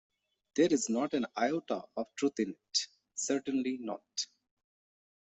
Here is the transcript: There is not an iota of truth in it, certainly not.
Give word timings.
There 0.55 0.73
is 0.73 0.89
not 0.89 1.13
an 1.13 1.27
iota 1.37 1.83
of 1.95 2.07
truth 2.15 2.39
in 2.39 2.55
it, 2.55 2.87
certainly 3.13 3.77
not. 3.77 4.01